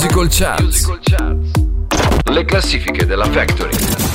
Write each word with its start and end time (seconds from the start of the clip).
Musical 0.00 0.28
Charts. 0.28 0.86
Le 2.30 2.44
classifiche 2.44 3.04
della 3.04 3.24
Factory. 3.24 4.07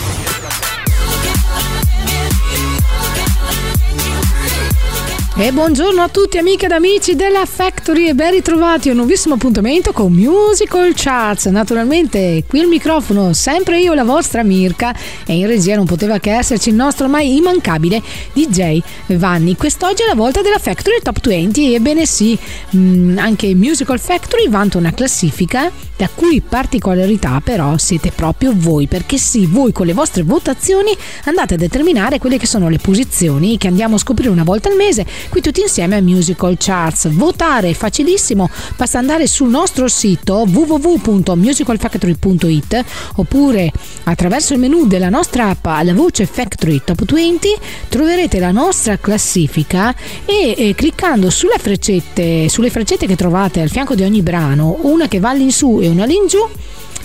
E 5.36 5.52
buongiorno 5.52 6.00
a 6.00 6.10
tutti 6.10 6.38
amiche 6.38 6.66
ed 6.66 6.74
amici 6.74 7.16
della 7.16 7.48
Factory 7.48 8.08
e 8.08 8.14
ben 8.14 8.30
ritrovati 8.30 8.90
a 8.90 8.92
un 8.92 9.00
nuovissimo 9.00 9.34
appuntamento 9.34 9.92
con 9.92 10.14
Musical 10.14 10.92
Charts. 10.94 11.48
Naturalmente 11.48 12.44
qui 12.48 12.60
il 12.60 12.68
microfono, 12.68 13.34
sempre 13.34 13.80
io 13.80 13.96
la 13.96 14.04
vostra 14.04 14.44
Mirka 14.44 14.96
e 15.26 15.34
in 15.34 15.48
regia 15.48 15.76
non 15.76 15.88
poteva 15.88 16.20
che 16.20 16.34
esserci 16.34 16.70
il 16.70 16.76
nostro 16.76 17.06
ormai 17.06 17.36
immancabile 17.36 18.00
DJ 18.32 18.80
Vanni. 19.08 19.56
Quest'oggi 19.56 20.04
è 20.04 20.06
la 20.06 20.14
volta 20.14 20.44
della 20.44 20.60
Factory 20.60 21.00
Top 21.02 21.20
20 21.20 21.74
ebbene 21.74 22.06
sì, 22.06 22.38
mm, 22.76 23.18
anche 23.18 23.56
Musical 23.56 24.00
Factory 24.00 24.48
vanta 24.48 24.78
una 24.78 24.94
classifica 24.94 25.72
la 25.98 26.10
cui 26.14 26.42
particolarità 26.42 27.42
però 27.44 27.78
siete 27.78 28.12
proprio 28.12 28.52
voi, 28.54 28.88
perché 28.88 29.18
sì, 29.18 29.46
voi 29.46 29.72
con 29.72 29.86
le 29.86 29.94
vostre 29.94 30.24
votazioni 30.24 30.96
andate 31.26 31.56
a 31.56 31.58
determinare 31.58 32.20
quelle 32.20 32.38
che 32.38 32.46
sono 32.46 32.70
le 32.70 32.78
posizioni 32.78 33.58
che 33.58 33.68
andiamo 33.68 33.96
a 33.96 34.00
scoprire 34.00 34.30
una 34.30 34.44
volta 34.44 34.70
al 34.70 34.76
mese 34.76 35.06
qui 35.30 35.42
tutti 35.42 35.62
insieme 35.62 35.98
a 35.98 36.02
Musical 36.02 36.56
Charts. 36.58 37.10
Votare 37.10 37.70
è 37.70 37.74
facilissimo, 37.74 38.50
basta 38.76 38.98
andare 39.00 39.28
sul 39.28 39.50
nostro 39.50 39.88
sito 39.88 40.46
www.musicalfactory.it 40.48 42.84
oppure 43.16 43.72
attraverso 44.04 44.54
il 44.54 44.60
menu 44.60 44.86
della 44.88 45.10
nostra 45.10 45.50
app 45.50 45.66
alla 45.66 45.94
voce 45.94 46.26
Factory 46.26 46.82
Top 46.84 47.04
20 47.04 47.48
troverete 47.90 48.40
la 48.40 48.52
nostra 48.52 48.98
classifica 48.98 49.94
e, 50.26 50.56
e 50.58 50.74
cliccando 50.76 51.30
sulle 51.30 51.58
freccette, 51.58 52.50
sulle 52.50 52.70
freccette 52.70 53.08
che 53.08 53.16
trovate 53.16 53.62
al 53.62 53.70
fianco 53.70 53.96
di 53.96 54.04
ogni 54.04 54.22
brano, 54.22 54.80
una 54.82 55.08
che 55.08 55.20
va 55.20 55.30
all'insù 55.30 55.80
e 55.82 55.88
una 55.88 56.04
all'ingiù, 56.04 56.46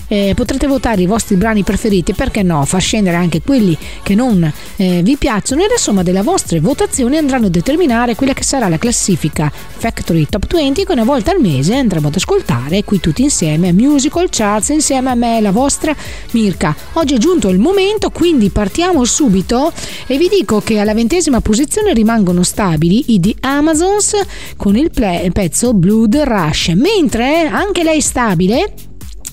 eh, 0.09 0.33
potrete 0.35 0.67
votare 0.67 1.03
i 1.03 1.07
vostri 1.07 1.37
brani 1.37 1.63
preferiti, 1.63 2.13
perché 2.13 2.43
no, 2.43 2.65
far 2.65 2.81
scendere 2.81 3.17
anche 3.17 3.43
quelli 3.43 3.77
che 4.03 4.15
non 4.15 4.51
eh, 4.77 5.03
vi 5.03 5.17
piacciono. 5.17 5.63
E 5.63 5.69
la 5.69 5.77
somma 5.77 6.03
delle 6.03 6.23
vostre 6.23 6.61
votazioni 6.61 7.17
andranno 7.17 7.47
a 7.47 7.51
determinare 7.51 8.15
quella 8.15 8.33
che 8.33 8.43
sarà 8.43 8.69
la 8.69 8.79
classifica 8.79 9.51
Factory 9.79 10.27
Top 10.29 10.47
20 10.51 10.85
che 10.85 10.93
una 10.93 11.05
volta 11.05 11.31
al 11.31 11.41
mese 11.41 11.77
andremo 11.77 12.09
ad 12.09 12.15
ascoltare 12.17 12.85
qui 12.85 13.01
tutti 13.01 13.23
insieme 13.23 13.73
Musical 13.73 14.29
Charts 14.31 14.71
insieme 14.71 15.11
a 15.11 15.15
me, 15.15 15.41
la 15.41 15.53
vostra 15.53 15.95
Mirka. 16.33 16.75
Oggi 16.95 17.15
è 17.15 17.19
giunto 17.19 17.49
il 17.49 17.59
momento, 17.59 18.11
quindi 18.11 18.51
partiamo 18.51 19.05
subito 19.05 19.73
e 20.07 20.17
vi 20.19 20.29
dico 20.29 20.61
che 20.61 20.79
alla 20.79 20.95
ventesima 20.95 21.41
posizione 21.41 21.93
rimangono 21.93 22.43
stabili 22.43 23.13
i 23.13 23.21
The 23.21 23.35
Amazons 23.41 24.17
con 24.57 24.77
il, 24.77 24.91
play, 24.91 25.25
il 25.25 25.33
pezzo 25.33 25.75
Blood 25.75 26.17
Rush, 26.17 26.69
mentre 26.69 27.47
anche 27.47 27.83
lei 27.83 28.01
stabile 28.01 28.73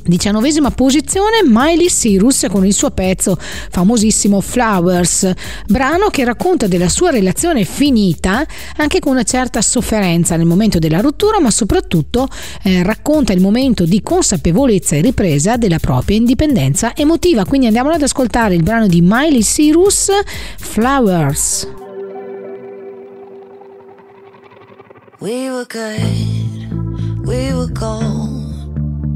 Diciannovesima 0.08 0.70
posizione 0.70 1.39
Miley 1.44 1.88
Cyrus 1.88 2.45
con 2.52 2.64
il 2.64 2.73
suo 2.73 2.92
pezzo 2.92 3.36
famosissimo 3.39 4.39
Flowers, 4.39 5.31
brano 5.66 6.09
che 6.09 6.23
racconta 6.23 6.67
della 6.67 6.89
sua 6.89 7.09
relazione 7.09 7.64
finita 7.64 8.45
anche 8.78 9.00
con 9.00 9.14
una 9.14 9.23
certa 9.23 9.64
sofferenza 9.64 10.36
nel 10.36 10.45
momento 10.45 10.78
della 10.78 11.00
rottura, 11.00 11.39
ma 11.39 11.50
soprattutto 11.50 12.28
eh, 12.62 12.84
racconta 12.84 13.34
il 13.34 13.42
momento 13.42 13.86
di 13.86 14.03
consapevolezza 14.03 14.95
e 14.95 15.02
ripresa 15.02 15.58
della 15.58 15.80
propria 15.80 16.17
indipendenza 16.17 16.95
emotiva. 16.95 17.44
Quindi 17.44 17.66
andiamo 17.66 17.90
ad 17.90 18.03
ascoltare 18.03 18.53
il 18.53 18.62
brano 18.62 18.86
di 18.86 19.02
Miley 19.02 19.42
Cyrus 19.42 20.12
Flowers. 20.59 21.67
We 25.19 25.50
were 25.50 25.66
good, 25.67 27.25
we 27.25 27.52
were 27.52 27.72
gold. 27.72 28.44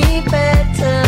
me 0.00 0.20
better. 0.30 1.07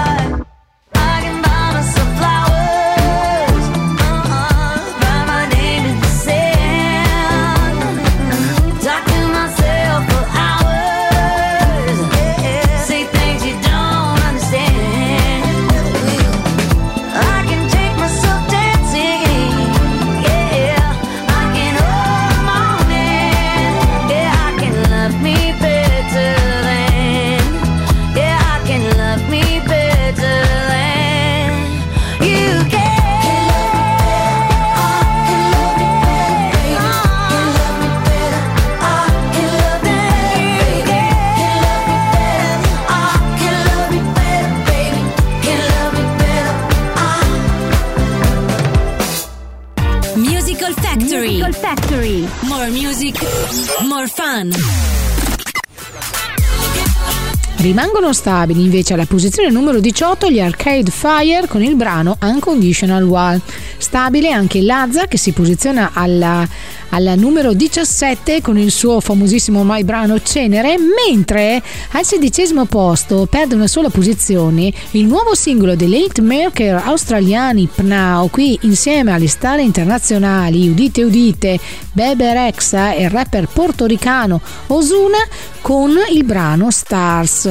Rimangono 57.61 58.11
stabili 58.11 58.63
invece 58.63 58.95
alla 58.95 59.05
posizione 59.05 59.51
numero 59.51 59.79
18 59.79 60.31
gli 60.31 60.39
Arcade 60.39 60.89
Fire 60.89 61.45
con 61.47 61.61
il 61.61 61.75
brano 61.75 62.17
Unconditional 62.19 63.03
Wall. 63.03 63.39
Stabile 63.77 64.31
anche 64.31 64.63
Lazza 64.63 65.05
che 65.05 65.19
si 65.19 65.31
posiziona 65.31 65.91
alla 65.93 66.43
al 66.91 67.13
numero 67.17 67.53
17 67.53 68.41
con 68.41 68.57
il 68.57 68.71
suo 68.71 68.99
famosissimo 68.99 69.63
mai 69.63 69.83
brano 69.83 70.21
Cenere, 70.21 70.75
mentre 70.77 71.61
al 71.91 72.05
sedicesimo 72.05 72.65
posto 72.65 73.27
perde 73.29 73.55
una 73.55 73.67
sola 73.67 73.89
posizione 73.89 74.71
il 74.91 75.05
nuovo 75.05 75.33
singolo 75.33 75.75
dei 75.75 75.89
late 75.89 76.21
maker 76.21 76.81
australiani 76.83 77.69
Pnau, 77.73 78.29
qui 78.29 78.57
insieme 78.63 79.13
alle 79.13 79.27
star 79.27 79.59
internazionali 79.59 80.69
udite 80.69 81.03
udite 81.03 81.59
Bebe 81.93 82.33
Rexa 82.33 82.93
e 82.93 83.03
il 83.03 83.09
rapper 83.09 83.47
portoricano 83.47 84.41
Osuna 84.67 85.17
con 85.61 85.91
il 86.11 86.23
brano 86.23 86.71
Stars. 86.71 87.45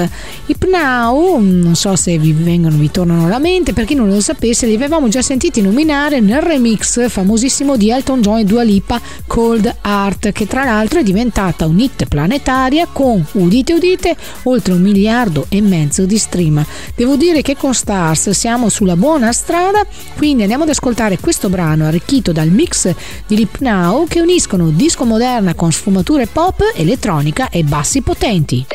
I 0.47 0.57
Pnau, 0.57 1.39
non 1.39 1.75
so 1.77 1.95
se 1.97 2.19
vi 2.19 2.33
vengono, 2.33 2.77
vi 2.77 2.91
tornano 2.91 3.27
alla 3.27 3.39
mente, 3.39 3.73
per 3.73 3.85
chi 3.85 3.95
non 3.95 4.09
lo 4.09 4.21
sapesse, 4.21 4.67
li 4.67 4.75
avevamo 4.75 5.09
già 5.09 5.23
sentiti 5.23 5.63
nominare 5.63 6.21
nel 6.21 6.43
remix 6.43 7.09
famosissimo 7.09 7.77
di 7.77 7.91
Elton 7.91 8.21
John 8.21 8.39
e 8.39 8.45
Dua 8.45 8.63
Lipa 8.63 9.01
Cold 9.31 9.77
Art, 9.83 10.33
che 10.33 10.49
tra 10.49 10.65
l'altro 10.65 10.99
è 10.99 11.03
diventata 11.05 11.65
un 11.65 11.79
hit 11.79 12.07
planetaria 12.07 12.89
con, 12.91 13.25
udite 13.35 13.75
udite, 13.75 14.17
oltre 14.43 14.73
un 14.73 14.81
miliardo 14.81 15.47
e 15.49 15.61
mezzo 15.61 16.05
di 16.05 16.19
stream. 16.19 16.67
Devo 16.97 17.15
dire 17.15 17.41
che 17.41 17.57
con 17.57 17.73
Stars 17.73 18.31
siamo 18.31 18.69
sulla 18.69 18.97
buona 18.97 19.31
strada, 19.31 19.87
quindi 20.17 20.43
andiamo 20.43 20.65
ad 20.65 20.71
ascoltare 20.71 21.21
questo 21.21 21.49
brano 21.49 21.87
arricchito 21.87 22.33
dal 22.33 22.49
mix 22.49 22.93
di 23.29 23.37
Lip 23.37 23.59
Now 23.61 24.05
che 24.09 24.21
uniscono 24.21 24.71
disco 24.71 25.05
moderna 25.05 25.55
con 25.55 25.71
sfumature 25.71 26.27
pop, 26.27 26.73
elettronica 26.75 27.51
e 27.51 27.63
bassi 27.63 28.03
potenti. 28.03 28.67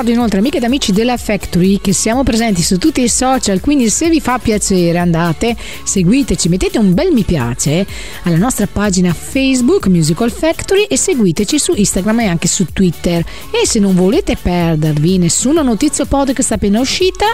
Ricordo 0.00 0.18
inoltre 0.18 0.38
amiche 0.38 0.56
ed 0.56 0.64
amici 0.64 0.92
della 0.92 1.18
Factory 1.18 1.78
che 1.78 1.92
siamo 1.92 2.22
presenti 2.22 2.62
su 2.62 2.78
tutti 2.78 3.02
i 3.02 3.08
social, 3.08 3.60
quindi 3.60 3.90
se 3.90 4.08
vi 4.08 4.18
fa 4.18 4.38
piacere 4.38 4.96
andate, 4.96 5.54
seguiteci, 5.84 6.48
mettete 6.48 6.78
un 6.78 6.94
bel 6.94 7.12
mi 7.12 7.22
piace 7.22 7.86
alla 8.22 8.38
nostra 8.38 8.66
pagina 8.66 9.12
Facebook 9.12 9.88
Musical 9.88 10.30
Factory 10.30 10.84
e 10.84 10.96
seguiteci 10.96 11.58
su 11.58 11.74
Instagram 11.76 12.20
e 12.20 12.26
anche 12.28 12.48
su 12.48 12.64
Twitter. 12.72 13.22
E 13.50 13.66
se 13.66 13.78
non 13.78 13.94
volete 13.94 14.38
perdervi 14.40 15.18
nessuna 15.18 15.60
notizia 15.60 16.06
podcast 16.06 16.52
appena 16.52 16.80
uscita, 16.80 17.26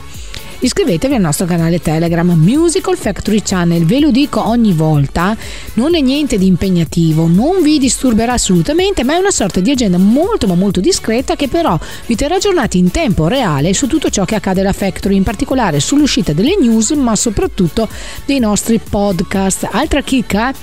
iscrivetevi 0.60 1.14
al 1.14 1.20
nostro 1.20 1.46
canale 1.46 1.80
Telegram 1.80 2.28
Musical 2.28 2.96
Factory 2.96 3.42
Channel. 3.42 3.84
Ve 3.84 4.00
lo 4.00 4.10
dico 4.10 4.46
ogni 4.46 4.72
volta, 4.72 5.36
non 5.74 5.94
è 5.94 6.00
niente 6.00 6.38
di 6.38 6.46
impegnativo, 6.46 7.26
non 7.26 7.62
vi 7.62 7.78
disturberà 7.78 8.34
assolutamente, 8.34 9.04
ma 9.04 9.14
è 9.14 9.18
una 9.18 9.30
sorta 9.30 9.60
di 9.60 9.70
agenda 9.70 9.98
molto 9.98 10.46
ma 10.46 10.54
molto 10.54 10.80
discreta 10.80 11.36
che 11.36 11.48
però 11.48 11.78
vi 12.06 12.14
terrà 12.14 12.36
aggiornati 12.36 12.78
in 12.78 12.90
tempo 12.90 13.28
reale 13.28 13.74
su 13.74 13.86
tutto 13.86 14.10
ciò 14.10 14.24
che 14.24 14.34
accade 14.34 14.60
alla 14.60 14.72
Factory, 14.72 15.16
in 15.16 15.22
particolare 15.22 15.80
sull'uscita 15.80 16.32
delle 16.32 16.56
news, 16.58 16.90
ma 16.90 17.14
soprattutto 17.16 17.88
dei 18.24 18.38
nostri 18.38 18.78
podcast. 18.78 19.68
Altra 19.70 20.02
chicca 20.02 20.54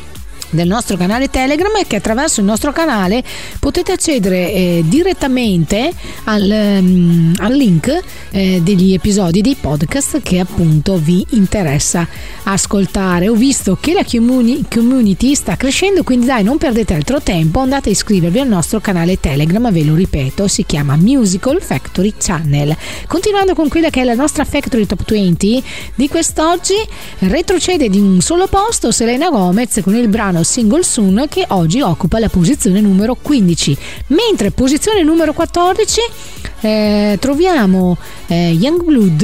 del 0.54 0.68
nostro 0.68 0.96
canale 0.98 1.30
Telegram 1.30 1.76
è 1.78 1.86
che 1.86 1.98
attraverso 1.98 2.40
il 2.40 2.46
nostro 2.46 2.72
canale 2.72 3.24
potete 3.60 3.92
accedere 3.92 4.52
eh, 4.52 4.84
direttamente 4.86 5.92
al, 6.26 6.78
um, 6.80 7.34
al, 7.38 7.54
link 7.54 8.00
eh, 8.34 8.62
degli 8.64 8.94
episodi 8.94 9.42
dei 9.42 9.56
podcast 9.56 10.22
che 10.22 10.40
appunto 10.40 10.98
vi 10.98 11.26
interessa 11.32 12.08
ascoltare. 12.44 13.30
Ho 13.30 13.36
visto 13.36 13.78
che 13.80 13.94
la 13.94 14.04
community 14.04 15.36
sta 15.36 15.56
crescendo, 15.56 16.04
quindi 16.04 16.26
dai, 16.26 16.44
non 16.44 16.58
perdete 16.58 16.96
altro 16.96 17.22
tempo, 17.22 17.60
andate 17.60 17.90
a 17.90 17.92
iscrivervi 17.92 18.40
al 18.40 18.48
nostro 18.48 18.82
canale 18.82 19.20
Telegram, 19.20 19.72
ve 19.72 19.84
lo 19.84 19.94
ripeto, 19.94 20.48
si 20.48 20.66
chiama 20.66 20.96
Musical 20.96 21.62
Factory 21.62 22.14
Channel. 22.18 22.76
Continuando 23.08 23.54
con 23.54 23.70
quella 23.70 23.90
che 23.90 24.02
è 24.02 24.04
la 24.04 24.16
nostra 24.16 24.44
Factory 24.44 24.86
Top 24.88 25.04
20 25.06 25.64
di 25.96 26.10
quest'oggi, 26.10 26.76
retrocede 27.20 27.88
di 27.88 28.00
un 28.00 28.20
solo 28.20 28.48
posto 28.48 28.92
Selena 28.92 29.30
Gomez 29.30 29.80
con 29.84 29.96
il 29.96 30.08
brano 30.08 30.42
Single 30.44 30.84
Soon 30.84 31.26
che 31.30 31.46
oggi 31.50 31.82
occupa 31.82 32.18
la 32.18 32.30
posizione 32.30 32.82
numero 32.82 33.14
15, 33.14 33.78
mentre 34.08 34.50
posizione 34.50 35.04
numero 35.04 35.34
14 35.34 36.02
eh, 36.62 37.18
troviamo 37.20 37.98
Youngblood 38.64 39.22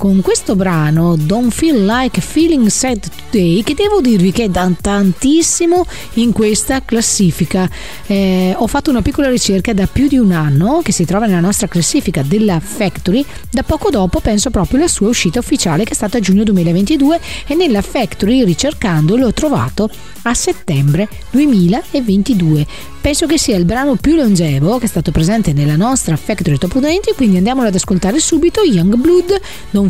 con 0.00 0.22
questo 0.22 0.56
brano 0.56 1.14
Don't 1.14 1.52
Feel 1.52 1.84
Like 1.84 2.22
Feeling 2.22 2.68
Sad 2.68 3.06
Today 3.30 3.62
che 3.62 3.74
devo 3.74 4.00
dirvi 4.00 4.32
che 4.32 4.44
è 4.44 4.48
da 4.48 4.72
tantissimo 4.80 5.84
in 6.14 6.32
questa 6.32 6.82
classifica. 6.82 7.68
Eh, 8.06 8.54
ho 8.56 8.66
fatto 8.66 8.88
una 8.88 9.02
piccola 9.02 9.28
ricerca 9.28 9.74
da 9.74 9.86
più 9.86 10.08
di 10.08 10.16
un 10.16 10.32
anno 10.32 10.80
che 10.82 10.92
si 10.92 11.04
trova 11.04 11.26
nella 11.26 11.40
nostra 11.40 11.66
classifica 11.66 12.22
della 12.22 12.60
Factory, 12.60 13.22
da 13.50 13.62
poco 13.62 13.90
dopo 13.90 14.20
penso 14.20 14.48
proprio 14.48 14.78
alla 14.78 14.88
sua 14.88 15.08
uscita 15.08 15.38
ufficiale 15.38 15.84
che 15.84 15.90
è 15.90 15.94
stata 15.94 16.16
a 16.16 16.20
giugno 16.20 16.44
2022 16.44 17.20
e 17.46 17.54
nella 17.54 17.82
Factory 17.82 18.42
ricercando 18.42 19.16
l'ho 19.16 19.34
trovato 19.34 19.90
a 20.22 20.32
settembre 20.32 21.08
2022. 21.30 22.66
Penso 23.00 23.26
che 23.26 23.38
sia 23.38 23.56
il 23.56 23.64
brano 23.64 23.96
più 23.96 24.14
longevo 24.14 24.76
che 24.76 24.84
è 24.84 24.88
stato 24.88 25.10
presente 25.10 25.54
nella 25.54 25.76
nostra 25.76 26.16
Factory 26.16 26.58
Top 26.58 26.78
20, 26.78 27.14
quindi 27.16 27.38
andiamolo 27.38 27.68
ad 27.68 27.74
ascoltare 27.74 28.18
subito 28.20 28.62
Young 28.62 28.94
Blood 28.96 29.40
Don't 29.70 29.89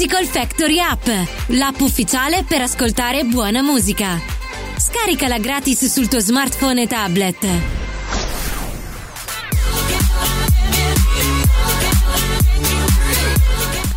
Musical 0.00 0.24
Factory 0.24 0.78
App, 0.78 1.06
l'app 1.48 1.78
ufficiale 1.80 2.42
per 2.48 2.62
ascoltare 2.62 3.24
buona 3.24 3.60
musica. 3.60 4.18
Scaricala 4.78 5.38
gratis 5.38 5.84
sul 5.92 6.08
tuo 6.08 6.20
smartphone 6.20 6.80
e 6.80 6.86
tablet. 6.86 7.46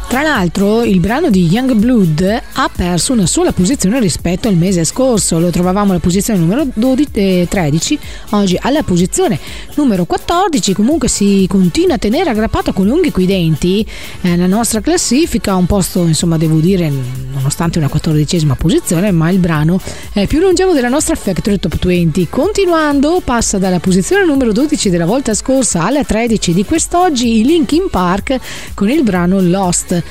Tra 0.09 0.21
l'altro 0.23 0.83
il 0.83 0.99
brano 0.99 1.29
di 1.29 1.45
Young 1.45 1.71
Blood 1.71 2.43
ha 2.53 2.69
perso 2.73 3.13
una 3.13 3.25
sola 3.25 3.51
posizione 3.51 3.99
rispetto 3.99 4.47
al 4.47 4.55
mese 4.55 4.83
scorso, 4.83 5.39
lo 5.39 5.49
trovavamo 5.49 5.91
alla 5.91 5.99
posizione 5.99 6.39
numero 6.39 6.65
12, 6.73 7.09
eh, 7.13 7.47
13, 7.49 7.99
oggi 8.31 8.57
alla 8.59 8.83
posizione 8.83 9.39
numero 9.75 10.05
14, 10.05 10.73
comunque 10.73 11.07
si 11.07 11.45
continua 11.49 11.95
a 11.95 11.97
tenere 11.97 12.29
aggrappato 12.29 12.73
con 12.73 12.89
unghie 12.89 13.11
coi 13.11 13.25
denti 13.25 13.85
eh, 14.21 14.37
la 14.37 14.47
nostra 14.47 14.81
classifica, 14.81 15.55
un 15.55 15.65
posto 15.65 16.05
insomma 16.05 16.37
devo 16.37 16.59
dire 16.59 16.91
nonostante 17.33 17.79
una 17.79 17.89
quattordicesima 17.89 18.55
posizione, 18.55 19.11
ma 19.11 19.29
il 19.29 19.39
brano 19.39 19.79
è 20.11 20.27
più 20.27 20.39
longevo 20.39 20.73
della 20.73 20.89
nostra 20.89 21.15
Factory 21.15 21.57
Top 21.57 21.83
20. 21.83 22.27
Continuando 22.29 23.21
passa 23.23 23.57
dalla 23.57 23.79
posizione 23.79 24.25
numero 24.25 24.51
12 24.51 24.89
della 24.89 25.05
volta 25.05 25.33
scorsa 25.33 25.83
alla 25.83 26.03
13 26.03 26.53
di 26.53 26.65
quest'oggi 26.65 27.39
i 27.39 27.43
Linkin 27.43 27.87
Park 27.89 28.37
con 28.73 28.89
il 28.89 29.03
brano 29.03 29.41
Lost. 29.41 30.01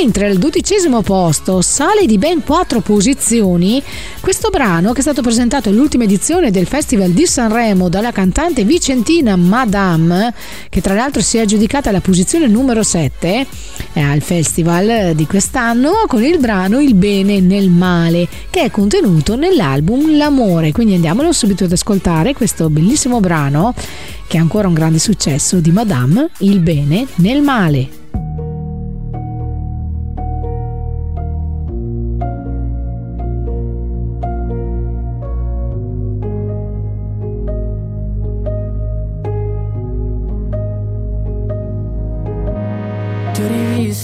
Mentre 0.00 0.26
al 0.26 0.38
dodicesimo 0.38 1.02
posto 1.02 1.62
sale 1.62 1.91
di 2.00 2.18
ben 2.18 2.42
quattro 2.42 2.80
posizioni 2.80 3.80
questo 4.20 4.48
brano 4.50 4.92
che 4.92 4.98
è 4.98 5.02
stato 5.02 5.22
presentato 5.22 5.68
all'ultima 5.68 6.04
edizione 6.04 6.50
del 6.50 6.66
Festival 6.66 7.10
di 7.10 7.26
Sanremo 7.26 7.88
dalla 7.88 8.10
cantante 8.10 8.64
vicentina 8.64 9.36
Madame, 9.36 10.34
che 10.68 10.80
tra 10.80 10.94
l'altro 10.94 11.20
si 11.20 11.36
è 11.36 11.42
aggiudicata 11.42 11.92
la 11.92 12.00
posizione 12.00 12.48
numero 12.48 12.82
7 12.82 13.46
eh, 13.92 14.00
al 14.00 14.22
festival 14.22 15.14
di 15.14 15.26
quest'anno 15.26 16.04
con 16.06 16.24
il 16.24 16.38
brano 16.38 16.80
Il 16.80 16.94
bene 16.94 17.40
nel 17.40 17.68
male, 17.68 18.26
che 18.50 18.62
è 18.62 18.70
contenuto 18.70 19.36
nell'album 19.36 20.16
L'amore. 20.16 20.72
Quindi 20.72 20.94
andiamolo 20.94 21.30
subito 21.32 21.64
ad 21.64 21.72
ascoltare 21.72 22.34
questo 22.34 22.68
bellissimo 22.70 23.20
brano 23.20 23.74
che 24.26 24.38
è 24.38 24.40
ancora 24.40 24.66
un 24.66 24.74
grande 24.74 24.98
successo 24.98 25.60
di 25.60 25.70
Madame, 25.70 26.30
Il 26.38 26.60
bene 26.60 27.06
nel 27.16 27.42
male. 27.42 28.41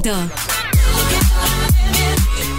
Divertimento. 0.00 0.41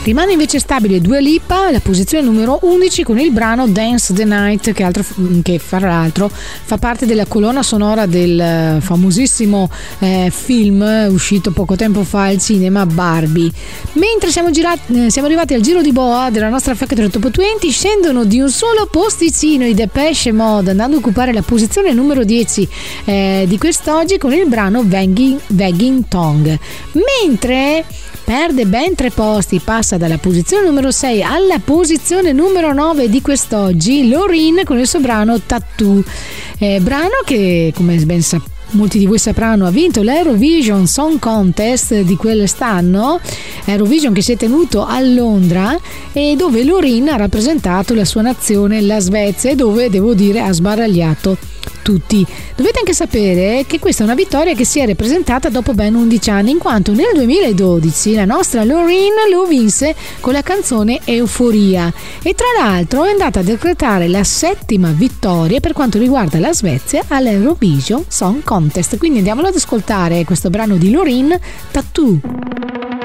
Rimane 0.03 0.33
invece 0.33 0.59
stabile 0.59 0.99
Dua 0.99 1.19
Lipa 1.19 1.67
alla 1.67 1.79
posizione 1.79 2.25
numero 2.25 2.59
11 2.63 3.03
con 3.03 3.19
il 3.19 3.31
brano 3.31 3.69
Dance 3.69 4.13
the 4.13 4.25
Night 4.25 4.73
che, 4.73 4.83
altro, 4.83 5.01
che 5.41 5.59
fra 5.59 5.79
l'altro 5.79 6.29
fa 6.29 6.77
parte 6.77 7.05
della 7.05 7.25
colonna 7.25 7.63
sonora 7.63 8.05
del 8.05 8.37
eh, 8.37 8.77
famosissimo 8.81 9.69
eh, 9.99 10.29
film 10.29 11.07
uscito 11.09 11.51
poco 11.51 11.77
tempo 11.77 12.03
fa 12.03 12.23
al 12.23 12.37
cinema 12.37 12.85
Barbie. 12.85 13.49
Mentre 13.93 14.29
siamo, 14.29 14.51
girati, 14.51 15.05
eh, 15.05 15.09
siamo 15.09 15.27
arrivati 15.27 15.53
al 15.53 15.61
giro 15.61 15.81
di 15.81 15.93
boa 15.93 16.29
della 16.29 16.49
nostra 16.49 16.75
Factory 16.75 17.07
Top 17.07 17.31
20 17.31 17.69
scendono 17.71 18.25
di 18.25 18.41
un 18.41 18.49
solo 18.49 18.87
posticino 18.87 19.65
i 19.65 19.73
Depeche 19.73 20.33
Mode 20.33 20.71
andando 20.71 20.97
a 20.97 20.99
occupare 20.99 21.31
la 21.31 21.43
posizione 21.43 21.93
numero 21.93 22.25
10 22.25 22.67
eh, 23.05 23.45
di 23.47 23.57
quest'oggi 23.57 24.17
con 24.17 24.33
il 24.33 24.49
brano 24.49 24.85
Wagging 24.85 26.07
Tongue. 26.09 26.59
Mentre 27.21 27.85
perde 28.23 28.65
ben 28.65 28.95
tre 28.95 29.09
posti, 29.09 29.59
passa 29.59 29.97
dalla 29.97 30.17
posizione 30.17 30.65
numero 30.65 30.91
6 30.91 31.21
alla 31.23 31.59
posizione 31.59 32.31
numero 32.31 32.73
9 32.73 33.09
di 33.09 33.21
quest'oggi, 33.21 34.07
Lorin 34.07 34.61
con 34.63 34.79
il 34.79 34.87
suo 34.87 34.99
brano 34.99 35.39
Tattoo, 35.39 36.03
eh, 36.57 36.79
brano 36.79 37.21
che 37.25 37.71
come 37.75 37.97
ben 37.97 38.21
sapete 38.21 38.51
molti 38.73 38.97
di 38.97 39.05
voi 39.05 39.19
sapranno, 39.19 39.65
ha 39.65 39.71
vinto 39.71 40.01
l'Eurovision 40.01 40.87
Song 40.87 41.19
Contest 41.19 42.01
di 42.01 42.15
quell'anno, 42.15 43.19
Eurovision 43.65 44.13
che 44.13 44.21
si 44.21 44.33
è 44.33 44.37
tenuto 44.37 44.85
a 44.85 44.99
Londra 44.99 45.77
e 46.11 46.35
dove 46.35 46.63
Lorin 46.63 47.09
ha 47.09 47.15
rappresentato 47.15 47.93
la 47.93 48.05
sua 48.05 48.21
nazione, 48.21 48.81
la 48.81 48.99
Svezia, 48.99 49.51
e 49.51 49.55
dove 49.55 49.89
devo 49.89 50.13
dire 50.13 50.41
ha 50.41 50.51
sbaragliato 50.51 51.37
tutti. 51.81 52.25
Dovete 52.55 52.79
anche 52.79 52.93
sapere 52.93 53.65
che 53.67 53.79
questa 53.79 54.03
è 54.03 54.05
una 54.05 54.15
vittoria 54.15 54.55
che 54.55 54.65
si 54.65 54.79
è 54.79 54.85
rappresentata 54.85 55.49
dopo 55.49 55.73
ben 55.73 55.95
11 55.95 56.29
anni, 56.29 56.51
in 56.51 56.57
quanto 56.57 56.93
nel 56.93 57.11
2012 57.13 58.15
la 58.15 58.25
nostra 58.25 58.63
Loreen 58.63 59.13
lo 59.31 59.45
vinse 59.45 59.95
con 60.19 60.33
la 60.33 60.41
canzone 60.41 61.01
Euforia 61.03 61.91
e 62.21 62.33
tra 62.33 62.47
l'altro 62.57 63.03
è 63.03 63.09
andata 63.09 63.41
a 63.41 63.43
decretare 63.43 64.07
la 64.07 64.23
settima 64.23 64.89
vittoria 64.89 65.59
per 65.59 65.73
quanto 65.73 65.97
riguarda 65.97 66.39
la 66.39 66.53
Svezia 66.53 67.03
all'Eurovision 67.07 68.05
Song 68.07 68.43
Contest. 68.43 68.97
Quindi 68.97 69.19
andiamolo 69.19 69.47
ad 69.47 69.55
ascoltare 69.55 70.23
questo 70.23 70.49
brano 70.49 70.77
di 70.77 70.91
Loreen, 70.91 71.37
Tattoo. 71.71 73.02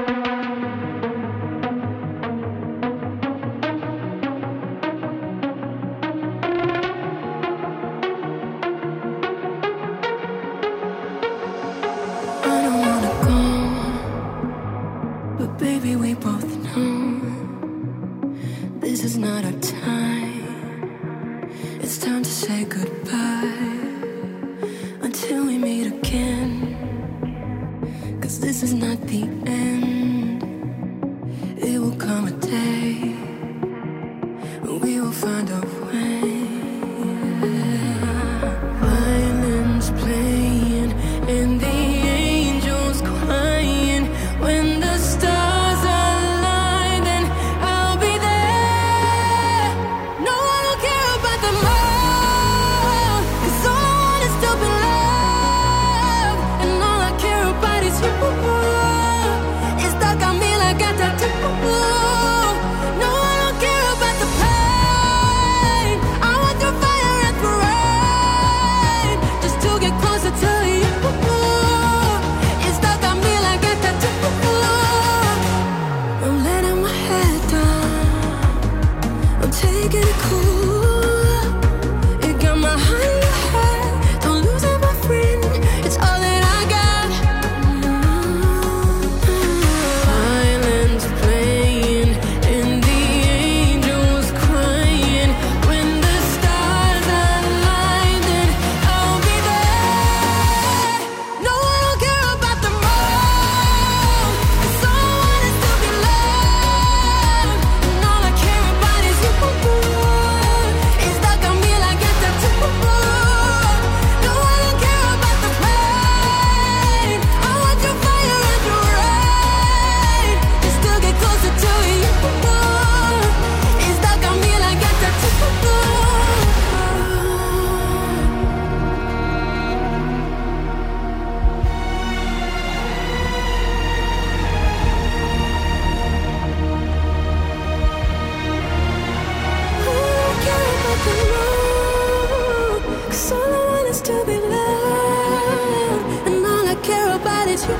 you. 147.68 147.74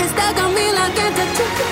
It's 0.00 0.12
that 0.12 0.34
Camila 0.36 0.84
que 0.94 1.06
te 1.16 1.24
chupa. 1.36 1.71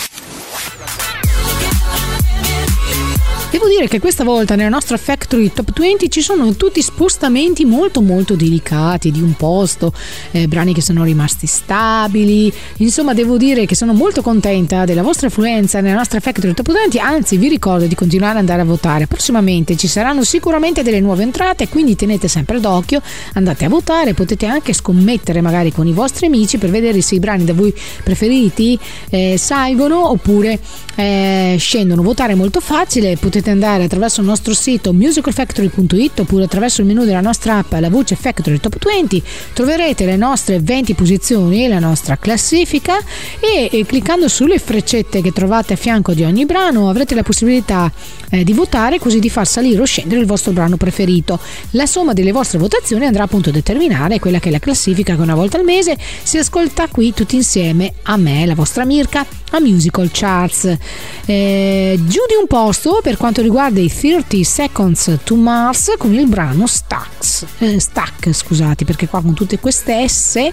dire 3.71 3.87
che 3.87 3.99
questa 4.01 4.25
volta 4.25 4.55
nella 4.55 4.67
nostra 4.67 4.97
Factory 4.97 5.49
Top 5.53 5.71
20 5.73 6.11
ci 6.11 6.21
sono 6.21 6.53
tutti 6.55 6.81
spostamenti 6.81 7.63
molto 7.63 8.01
molto 8.01 8.35
delicati 8.35 9.11
di 9.11 9.21
un 9.21 9.33
posto, 9.33 9.93
eh, 10.31 10.47
brani 10.49 10.73
che 10.73 10.81
sono 10.81 11.05
rimasti 11.05 11.47
stabili, 11.47 12.51
insomma 12.77 13.13
devo 13.13 13.37
dire 13.37 13.65
che 13.65 13.75
sono 13.75 13.93
molto 13.93 14.21
contenta 14.21 14.83
della 14.83 15.01
vostra 15.01 15.27
affluenza 15.27 15.79
nella 15.79 15.95
nostra 15.95 16.19
Factory 16.19 16.53
Top 16.53 16.69
20, 16.69 16.99
anzi 16.99 17.37
vi 17.37 17.47
ricordo 17.47 17.85
di 17.85 17.95
continuare 17.95 18.33
ad 18.33 18.39
andare 18.39 18.61
a 18.61 18.65
votare, 18.65 19.07
prossimamente 19.07 19.77
ci 19.77 19.87
saranno 19.87 20.25
sicuramente 20.25 20.83
delle 20.83 20.99
nuove 20.99 21.23
entrate, 21.23 21.69
quindi 21.69 21.95
tenete 21.95 22.27
sempre 22.27 22.59
d'occhio, 22.59 23.01
andate 23.35 23.63
a 23.63 23.69
votare, 23.69 24.13
potete 24.13 24.47
anche 24.47 24.73
scommettere 24.73 25.39
magari 25.39 25.71
con 25.71 25.87
i 25.87 25.93
vostri 25.93 26.25
amici 26.25 26.57
per 26.57 26.71
vedere 26.71 26.99
se 27.01 27.15
i 27.15 27.19
brani 27.19 27.45
da 27.45 27.53
voi 27.53 27.73
preferiti 28.03 28.77
eh, 29.09 29.37
salgono 29.37 30.09
oppure 30.09 30.59
eh, 30.95 31.55
scendono, 31.57 32.01
votare 32.01 32.33
è 32.33 32.35
molto 32.35 32.59
facile, 32.59 33.15
potete 33.15 33.49
andare 33.49 33.59
attraverso 33.67 34.21
il 34.21 34.27
nostro 34.27 34.53
sito 34.53 34.93
musicalfactory.it 34.93 36.19
oppure 36.19 36.45
attraverso 36.45 36.81
il 36.81 36.87
menu 36.87 37.03
della 37.03 37.21
nostra 37.21 37.57
app 37.57 37.73
La 37.73 37.89
Voce 37.89 38.15
Factory 38.15 38.59
Top 38.59 38.77
20 38.83 39.23
troverete 39.53 40.05
le 40.05 40.15
nostre 40.15 40.59
20 40.59 40.93
posizioni, 40.93 41.67
la 41.67 41.79
nostra 41.79 42.17
classifica 42.17 42.97
e, 43.39 43.69
e 43.71 43.85
cliccando 43.85 44.27
sulle 44.27 44.59
freccette 44.59 45.21
che 45.21 45.31
trovate 45.31 45.73
a 45.73 45.75
fianco 45.75 46.13
di 46.13 46.23
ogni 46.23 46.45
brano 46.45 46.89
avrete 46.89 47.15
la 47.15 47.23
possibilità 47.23 47.91
eh, 48.31 48.43
di 48.43 48.53
votare 48.53 48.99
così 48.99 49.19
di 49.19 49.29
far 49.29 49.47
salire 49.47 49.81
o 49.81 49.85
scendere 49.85 50.21
il 50.21 50.27
vostro 50.27 50.51
brano 50.51 50.77
preferito. 50.77 51.39
La 51.71 51.85
somma 51.85 52.13
delle 52.13 52.31
vostre 52.31 52.57
votazioni 52.57 53.05
andrà 53.05 53.23
appunto 53.23 53.49
a 53.49 53.53
determinare 53.53 54.19
quella 54.19 54.39
che 54.39 54.49
è 54.49 54.51
la 54.51 54.59
classifica 54.59 55.15
che 55.15 55.21
una 55.21 55.35
volta 55.35 55.57
al 55.57 55.63
mese 55.63 55.97
si 56.23 56.37
ascolta 56.37 56.87
qui 56.87 57.13
tutti 57.13 57.35
insieme 57.35 57.93
a 58.03 58.17
me, 58.17 58.45
la 58.45 58.55
vostra 58.55 58.85
Mirka, 58.85 59.25
a 59.51 59.59
Musical 59.59 60.09
Charts. 60.11 60.77
Eh, 61.25 61.97
giù 61.99 62.19
di 62.27 62.35
un 62.39 62.47
posto 62.47 62.99
per 63.01 63.17
quanto 63.17 63.41
riguarda 63.41 63.79
i 63.79 63.91
30 63.91 64.43
Seconds 64.43 65.19
to 65.23 65.35
Mars 65.35 65.93
con 65.97 66.13
il 66.13 66.27
brano 66.27 66.67
Stacks, 66.67 67.45
eh, 67.59 67.79
Stack, 67.79 68.33
scusate, 68.33 68.85
perché 68.85 69.07
qua 69.07 69.21
con 69.21 69.33
tutte 69.33 69.59
queste 69.59 70.07
S 70.07 70.49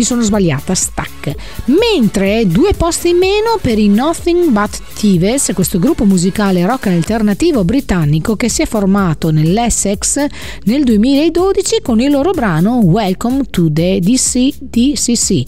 mi 0.00 0.06
sono 0.06 0.22
sbagliata, 0.22 0.74
Stack. 0.74 1.34
Mentre 1.66 2.46
due 2.46 2.72
posti 2.72 3.10
in 3.10 3.18
meno 3.18 3.58
per 3.60 3.78
i 3.78 3.86
Nothing 3.88 4.48
But 4.48 4.80
Thieves, 4.94 5.50
questo 5.52 5.78
gruppo 5.78 6.06
musicale 6.06 6.64
rock 6.64 6.86
alternativo 6.86 7.64
britannico 7.64 8.34
che 8.34 8.48
si 8.48 8.62
è 8.62 8.66
formato 8.66 9.30
nell'Essex 9.30 10.24
nel 10.64 10.84
2012 10.84 11.82
con 11.82 12.00
il 12.00 12.10
loro 12.10 12.30
brano 12.30 12.76
Welcome 12.76 13.42
to 13.50 13.70
the 13.70 14.00
DC, 14.00 14.54
DCC. 14.58 15.42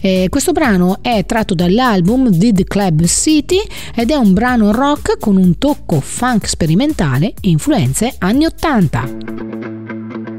Eh, 0.00 0.28
questo 0.30 0.52
brano 0.52 0.98
è 1.02 1.24
tratto 1.26 1.54
dall'album 1.54 2.28
Did 2.28 2.68
Club 2.68 3.04
City 3.04 3.58
ed 3.96 4.12
è 4.12 4.14
un 4.14 4.32
brano 4.32 4.70
rock 4.70 5.18
con 5.18 5.36
un 5.36 5.58
tocco 5.58 5.98
funk 5.98 6.46
sperimentale 6.46 7.34
e 7.40 7.48
influenze 7.48 8.14
anni 8.18 8.44
80. 8.44 10.37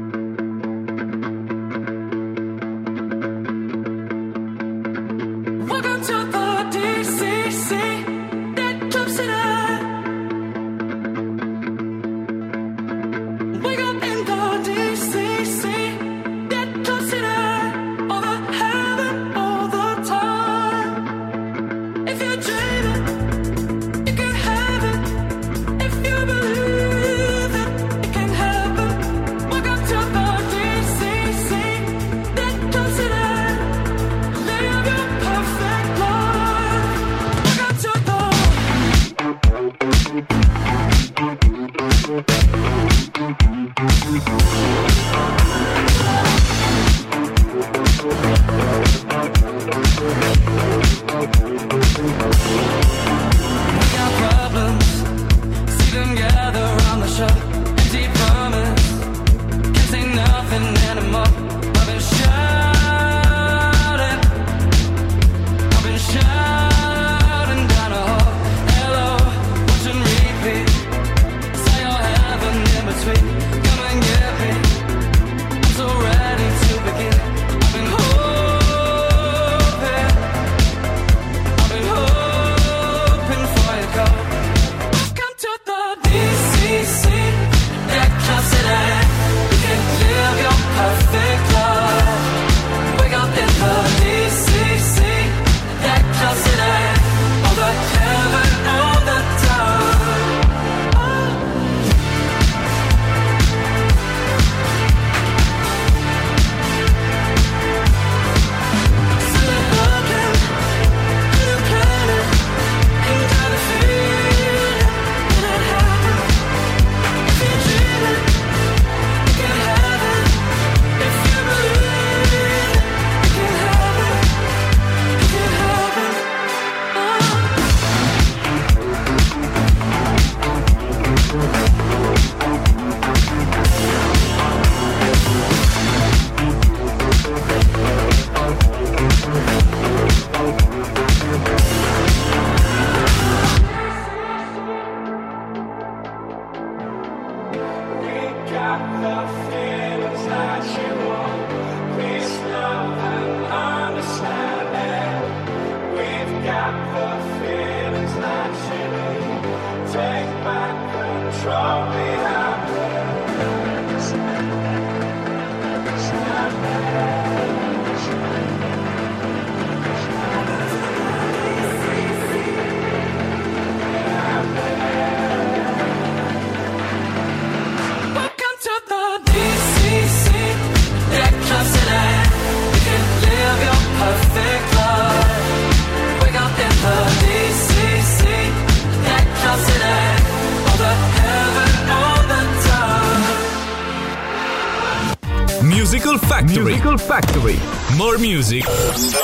Music, 198.30 198.64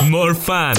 more 0.08 0.34
fun. 0.34 0.74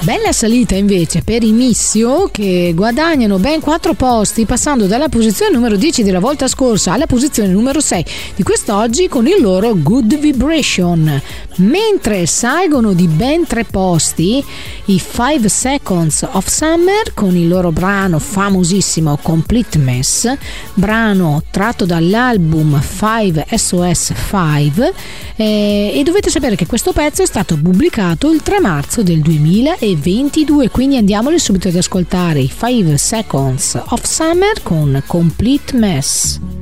Bella 0.00 0.32
salita 0.32 0.74
invece 0.74 1.22
per 1.22 1.42
i 1.44 1.52
Missio 1.52 2.28
che 2.30 2.72
guadagnano 2.74 3.38
ben 3.38 3.60
4 3.60 3.94
posti 3.94 4.44
passando 4.44 4.86
dalla 4.86 5.08
posizione 5.08 5.54
numero 5.54 5.76
10 5.76 6.02
della 6.02 6.18
volta 6.18 6.48
scorsa 6.48 6.92
alla 6.92 7.06
posizione 7.06 7.50
numero 7.52 7.80
6 7.80 8.04
di 8.34 8.42
quest'oggi 8.42 9.08
con 9.08 9.26
il 9.26 9.40
loro 9.40 9.74
Good 9.74 10.18
Vibration. 10.18 11.22
Mentre 11.56 12.26
salgono 12.26 12.92
di 12.92 13.06
ben 13.06 13.46
3 13.46 13.64
posti 13.64 14.44
i 14.86 14.98
5 14.98 15.48
Seconds 15.48 16.26
of 16.32 16.46
Summer 16.46 17.14
con 17.14 17.36
il 17.36 17.48
loro 17.48 17.72
brano 17.72 18.18
famosissimo 18.18 19.18
Complete 19.20 19.78
Mess, 19.78 20.32
brano 20.74 21.42
tratto 21.50 21.84
dall'album 21.84 22.80
5 22.80 23.46
SOS 23.56 24.12
5 24.30 24.92
eh, 25.36 25.92
e 25.94 26.02
dovete 26.04 26.30
sapere 26.30 26.56
che 26.56 26.66
questo 26.66 26.92
pezzo 26.92 27.22
è 27.22 27.26
stato 27.26 27.56
pubblicato 27.56 28.30
il 28.30 28.42
3 28.42 28.60
marzo 28.60 29.02
del 29.02 29.20
2020 29.20 30.10
22, 30.12 30.70
quindi 30.70 30.96
andiamoli 30.96 31.38
subito 31.38 31.68
ad 31.68 31.76
ascoltare 31.76 32.40
i 32.40 32.48
5 32.48 32.98
Seconds 32.98 33.80
of 33.88 34.04
Summer 34.04 34.62
con 34.62 35.02
Complete 35.06 35.76
Mess. 35.76 36.61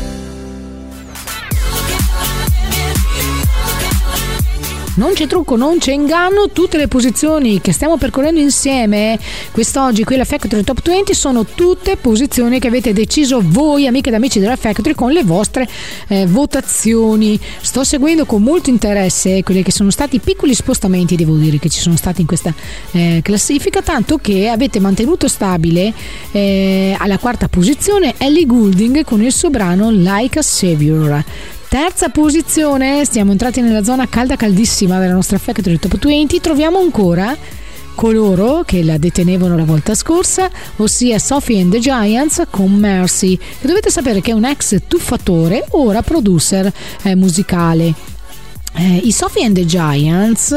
Non 4.93 5.13
c'è 5.13 5.25
trucco, 5.25 5.55
non 5.55 5.77
c'è 5.77 5.93
inganno, 5.93 6.49
tutte 6.51 6.75
le 6.75 6.89
posizioni 6.89 7.61
che 7.61 7.71
stiamo 7.71 7.95
percorrendo 7.95 8.41
insieme 8.41 9.17
quest'oggi 9.51 10.03
qui 10.03 10.15
alla 10.15 10.25
Factory 10.25 10.63
Top 10.63 10.81
20 10.83 11.13
sono 11.13 11.45
tutte 11.45 11.95
posizioni 11.95 12.59
che 12.59 12.67
avete 12.67 12.91
deciso 12.91 13.39
voi 13.41 13.87
amiche 13.87 14.09
ed 14.09 14.15
amici 14.15 14.41
della 14.41 14.57
Factory 14.57 14.93
con 14.93 15.13
le 15.13 15.23
vostre 15.23 15.65
eh, 16.09 16.25
votazioni. 16.27 17.39
Sto 17.61 17.85
seguendo 17.85 18.25
con 18.25 18.43
molto 18.43 18.69
interesse 18.69 19.43
quelli 19.43 19.63
che 19.63 19.71
sono 19.71 19.91
stati 19.91 20.19
piccoli 20.19 20.53
spostamenti, 20.53 21.15
devo 21.15 21.37
dire, 21.37 21.57
che 21.57 21.69
ci 21.69 21.79
sono 21.79 21.95
stati 21.95 22.19
in 22.19 22.27
questa 22.27 22.53
eh, 22.91 23.21
classifica, 23.23 23.81
tanto 23.81 24.17
che 24.17 24.49
avete 24.49 24.81
mantenuto 24.81 25.29
stabile 25.29 25.93
eh, 26.33 26.97
alla 26.99 27.17
quarta 27.17 27.47
posizione 27.47 28.15
Ellie 28.17 28.45
Goulding 28.45 29.05
con 29.05 29.21
il 29.23 29.31
suo 29.31 29.49
brano 29.49 29.89
Like 29.89 30.37
a 30.37 30.41
Savior. 30.41 31.23
Terza 31.71 32.09
posizione, 32.09 33.05
stiamo 33.05 33.31
entrati 33.31 33.61
nella 33.61 33.81
zona 33.81 34.05
calda 34.09 34.35
caldissima 34.35 34.99
della 34.99 35.13
nostra 35.13 35.37
Factory 35.37 35.79
Top 35.79 35.97
20, 35.97 36.41
troviamo 36.41 36.79
ancora 36.79 37.33
coloro 37.95 38.63
che 38.65 38.83
la 38.83 38.97
detenevano 38.97 39.55
la 39.55 39.63
volta 39.63 39.95
scorsa, 39.95 40.51
ossia 40.75 41.17
Sophie 41.17 41.61
and 41.61 41.71
the 41.71 41.79
Giants 41.79 42.43
con 42.49 42.73
Mercy, 42.73 43.37
che 43.37 43.67
dovete 43.67 43.89
sapere 43.89 44.19
che 44.19 44.31
è 44.31 44.33
un 44.33 44.43
ex 44.43 44.81
tuffatore, 44.85 45.65
ora 45.69 46.01
producer 46.01 46.69
eh, 47.03 47.15
musicale. 47.15 48.10
Eh, 48.73 49.01
I 49.03 49.11
Sophie 49.11 49.43
and 49.43 49.53
the 49.53 49.65
Giants 49.65 50.55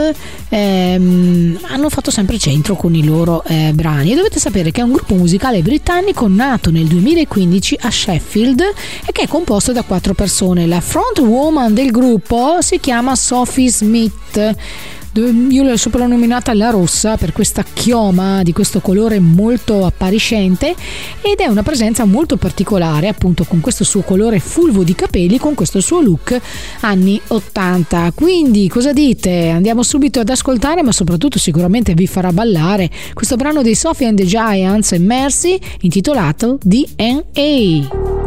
ehm, 0.48 1.58
hanno 1.62 1.88
fatto 1.88 2.10
sempre 2.10 2.38
centro 2.38 2.76
con 2.76 2.94
i 2.94 3.04
loro 3.04 3.42
eh, 3.44 3.72
brani 3.74 4.12
e 4.12 4.14
dovete 4.14 4.38
sapere 4.38 4.70
che 4.70 4.80
è 4.80 4.84
un 4.84 4.92
gruppo 4.92 5.14
musicale 5.14 5.62
britannico 5.62 6.28
nato 6.28 6.70
nel 6.70 6.86
2015 6.86 7.78
a 7.80 7.90
Sheffield 7.90 8.60
e 9.04 9.12
che 9.12 9.22
è 9.22 9.28
composto 9.28 9.72
da 9.72 9.82
quattro 9.82 10.14
persone. 10.14 10.66
La 10.66 10.80
front 10.80 11.18
woman 11.18 11.74
del 11.74 11.90
gruppo 11.90 12.58
si 12.60 12.78
chiama 12.78 13.16
Sophie 13.16 13.70
Smith 13.70 14.54
io 15.20 15.62
l'ho 15.62 15.76
soprannominata 15.76 16.52
la 16.54 16.70
rossa 16.70 17.16
per 17.16 17.32
questa 17.32 17.62
chioma 17.62 18.42
di 18.42 18.52
questo 18.52 18.80
colore 18.80 19.20
molto 19.20 19.86
appariscente 19.86 20.74
ed 21.20 21.38
è 21.38 21.46
una 21.46 21.62
presenza 21.62 22.04
molto 22.04 22.36
particolare 22.36 23.06
appunto 23.06 23.44
con 23.44 23.60
questo 23.60 23.84
suo 23.84 24.02
colore 24.02 24.40
fulvo 24.40 24.82
di 24.82 24.94
capelli 24.94 25.38
con 25.38 25.54
questo 25.54 25.80
suo 25.80 26.00
look 26.00 26.36
anni 26.80 27.20
80 27.28 28.12
quindi 28.14 28.68
cosa 28.68 28.92
dite? 28.92 29.50
Andiamo 29.50 29.84
subito 29.84 30.18
ad 30.18 30.28
ascoltare 30.28 30.82
ma 30.82 30.90
soprattutto 30.90 31.38
sicuramente 31.38 31.94
vi 31.94 32.08
farà 32.08 32.32
ballare 32.32 32.90
questo 33.12 33.36
brano 33.36 33.62
dei 33.62 33.76
Sophie 33.76 34.08
and 34.08 34.18
the 34.18 34.24
Giants 34.26 34.92
e 34.92 34.98
Mercy 34.98 35.58
intitolato 35.82 36.58
DNA 36.60 38.23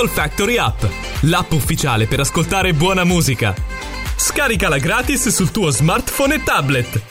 Musical 0.00 0.08
Factory 0.08 0.56
App, 0.56 0.82
l'app 1.22 1.52
ufficiale 1.52 2.06
per 2.06 2.20
ascoltare 2.20 2.72
buona 2.72 3.04
musica. 3.04 3.54
Scaricala 4.16 4.78
gratis 4.78 5.28
sul 5.28 5.50
tuo 5.50 5.68
smartphone 5.68 6.36
e 6.36 6.42
tablet. 6.42 7.02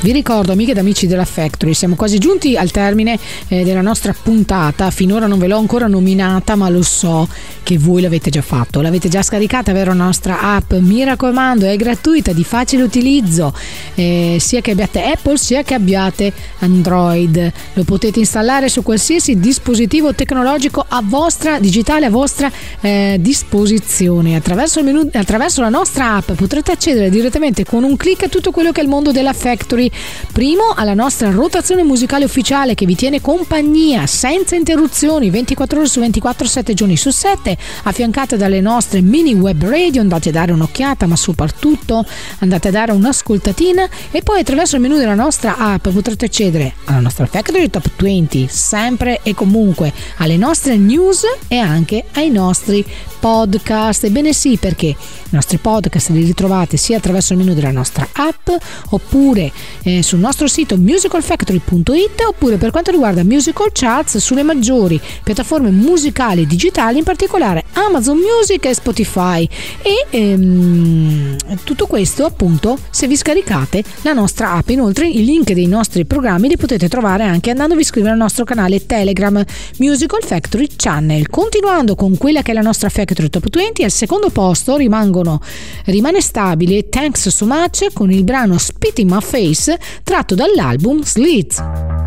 Vi 0.00 0.12
ricordo, 0.12 0.52
amiche 0.52 0.70
ed 0.70 0.78
amici 0.78 1.06
della 1.06 1.26
Factory, 1.26 1.74
siamo 1.74 1.94
quasi 1.94 2.18
giunti 2.18 2.56
al 2.56 2.70
termine 2.70 3.18
eh, 3.48 3.64
della 3.64 3.82
nostra 3.82 4.14
puntata. 4.14 4.90
Finora 4.90 5.26
non 5.26 5.38
ve 5.38 5.48
l'ho 5.48 5.58
ancora 5.58 5.88
nominata, 5.88 6.54
ma 6.54 6.70
lo 6.70 6.82
so 6.82 7.28
che 7.68 7.76
voi 7.76 8.00
l'avete 8.00 8.30
già 8.30 8.40
fatto. 8.40 8.80
L'avete 8.80 9.10
già 9.10 9.20
scaricata, 9.20 9.74
vero? 9.74 9.90
La 9.90 10.04
nostra 10.04 10.40
app, 10.40 10.72
mi 10.72 11.04
raccomando, 11.04 11.66
è 11.66 11.76
gratuita, 11.76 12.32
di 12.32 12.42
facile 12.42 12.82
utilizzo, 12.82 13.52
eh, 13.94 14.38
sia 14.40 14.62
che 14.62 14.70
abbiate 14.70 15.02
Apple 15.02 15.36
sia 15.36 15.62
che 15.62 15.74
abbiate 15.74 16.32
Android. 16.60 17.52
Lo 17.74 17.84
potete 17.84 18.20
installare 18.20 18.70
su 18.70 18.82
qualsiasi 18.82 19.38
dispositivo 19.38 20.14
tecnologico 20.14 20.82
a 20.88 21.02
vostra 21.04 21.58
digitale, 21.58 22.06
a 22.06 22.10
vostra 22.10 22.50
eh, 22.80 23.18
disposizione. 23.20 24.34
Attraverso, 24.34 24.82
menu, 24.82 25.06
attraverso 25.12 25.60
la 25.60 25.68
nostra 25.68 26.14
app 26.14 26.32
potrete 26.32 26.72
accedere 26.72 27.10
direttamente 27.10 27.66
con 27.66 27.84
un 27.84 27.98
clic 27.98 28.22
a 28.22 28.28
tutto 28.28 28.50
quello 28.50 28.72
che 28.72 28.80
è 28.80 28.82
il 28.82 28.88
mondo 28.88 29.12
della 29.12 29.34
Factory 29.34 29.90
Primo 30.32 30.72
alla 30.74 30.94
nostra 30.94 31.30
rotazione 31.30 31.82
musicale 31.82 32.24
ufficiale 32.24 32.74
che 32.74 32.86
vi 32.86 32.94
tiene 32.94 33.20
compagnia 33.20 34.06
senza 34.06 34.56
interruzioni 34.56 35.28
24 35.28 35.80
ore 35.80 35.88
su 35.88 36.00
24, 36.00 36.46
7 36.46 36.72
giorni 36.72 36.96
su 36.96 37.10
7, 37.10 37.56
affiancata 37.84 38.36
dalle 38.36 38.60
nostre 38.60 39.00
mini 39.00 39.34
web 39.34 39.62
radio. 39.64 40.00
Andate 40.00 40.30
a 40.30 40.32
dare 40.32 40.52
un'occhiata, 40.52 41.06
ma 41.06 41.16
soprattutto 41.16 42.04
andate 42.38 42.68
a 42.68 42.70
dare 42.70 42.92
un'ascoltatina 42.92 43.88
e 44.10 44.22
poi 44.22 44.40
attraverso 44.40 44.76
il 44.76 44.82
menu 44.82 44.96
della 44.96 45.14
nostra 45.14 45.56
app 45.56 45.88
potrete 45.88 46.26
accedere 46.26 46.74
alla 46.84 47.00
nostra 47.00 47.26
Factory 47.26 47.68
Top 47.70 47.88
20, 47.96 48.48
sempre 48.50 49.20
e 49.22 49.34
comunque 49.34 49.92
alle 50.16 50.36
nostre 50.36 50.76
news 50.76 51.22
e 51.48 51.56
anche 51.56 52.04
ai 52.12 52.30
nostri 52.30 52.84
podcast. 53.18 54.04
Ebbene 54.04 54.32
sì, 54.32 54.56
perché 54.56 54.86
i 54.86 54.96
nostri 55.30 55.58
podcast 55.58 56.10
li 56.10 56.24
ritrovate 56.24 56.76
sia 56.76 56.98
attraverso 56.98 57.32
il 57.32 57.38
menu 57.38 57.54
della 57.54 57.70
nostra 57.70 58.08
app 58.12 58.48
oppure 58.90 59.50
eh, 59.82 60.02
sul 60.02 60.18
nostro 60.18 60.46
sito 60.46 60.76
musicalfactory.it 60.76 62.22
oppure 62.26 62.56
per 62.56 62.70
quanto 62.70 62.90
riguarda 62.90 63.22
musical 63.24 63.70
charts 63.72 64.18
sulle 64.18 64.42
maggiori 64.42 65.00
piattaforme 65.22 65.70
musicali 65.70 66.46
digitali, 66.46 66.98
in 66.98 67.04
particolare 67.04 67.64
Amazon 67.72 68.18
Music 68.18 68.64
e 68.66 68.74
Spotify. 68.74 69.48
E 69.82 70.06
ehm, 70.10 71.36
tutto 71.64 71.86
questo 71.86 72.24
appunto 72.24 72.78
se 72.90 73.06
vi 73.06 73.16
scaricate 73.16 73.82
la 74.02 74.12
nostra 74.12 74.52
app. 74.52 74.68
Inoltre 74.70 75.08
i 75.08 75.24
link 75.24 75.52
dei 75.52 75.66
nostri 75.66 76.04
programmi 76.04 76.48
li 76.48 76.56
potete 76.56 76.88
trovare 76.88 77.24
anche 77.24 77.50
andando 77.50 77.74
a 77.74 77.78
iscrivere 77.78 78.12
al 78.12 78.18
nostro 78.18 78.44
canale 78.44 78.86
Telegram 78.86 79.42
Musical 79.78 80.22
Factory 80.22 80.68
Channel. 80.76 81.28
Continuando 81.28 81.94
con 81.94 82.16
quella 82.16 82.42
che 82.42 82.52
è 82.52 82.54
la 82.54 82.60
nostra 82.60 82.88
Factory 82.88 83.06
Top 83.30 83.48
20, 83.48 83.84
al 83.84 83.90
secondo 83.90 84.28
posto 84.28 84.76
rimane 84.76 86.20
stabile 86.20 86.88
Thanks 86.88 87.28
So 87.28 87.46
Much 87.46 87.92
con 87.92 88.10
il 88.12 88.22
brano 88.22 88.58
Spit 88.58 88.98
in 88.98 89.08
My 89.08 89.20
Face 89.20 89.78
tratto 90.02 90.34
dall'album 90.34 91.02
Slits. 91.02 91.97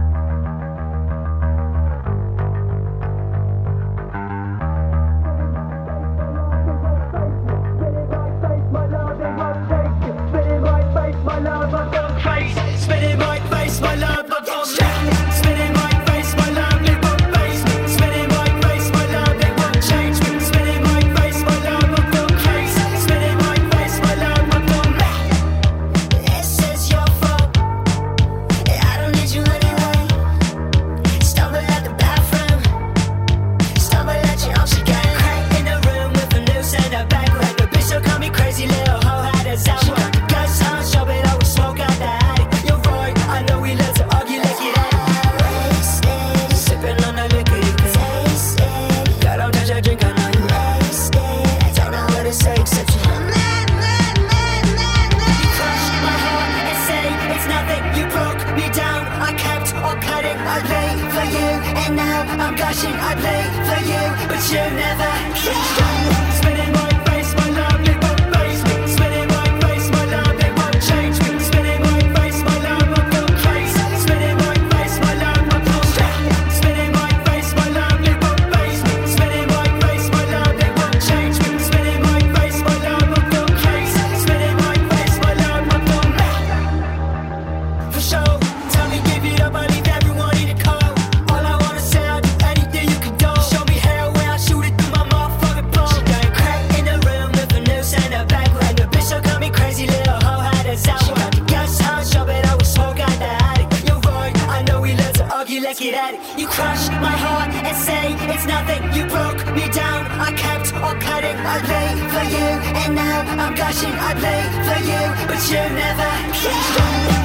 I'm 113.28 113.54
gushing, 113.56 113.94
I 113.94 114.14
play 114.22 114.42
for 114.68 114.80
you, 114.90 115.02
but 115.28 115.42
you 115.52 115.62
never 115.76 116.10
care. 116.34 117.21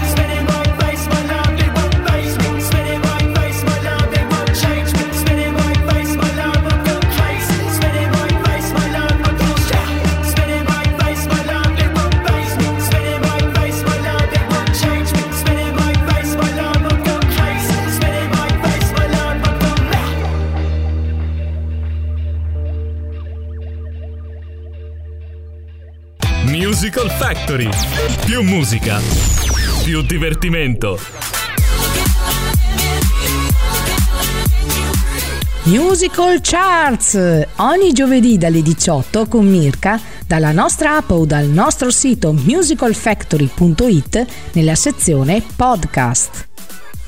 Factory. 27.26 27.68
Più 28.24 28.40
musica, 28.42 29.00
più 29.82 30.00
divertimento. 30.02 30.96
Musical 35.64 36.38
Charts 36.40 37.18
ogni 37.56 37.92
giovedì 37.92 38.38
dalle 38.38 38.62
18 38.62 39.26
con 39.26 39.44
Mirka 39.44 40.00
dalla 40.24 40.52
nostra 40.52 40.98
app 40.98 41.10
o 41.10 41.26
dal 41.26 41.46
nostro 41.46 41.90
sito 41.90 42.32
musicalfactory.it 42.32 44.26
nella 44.52 44.76
sezione 44.76 45.42
podcast. 45.56 46.46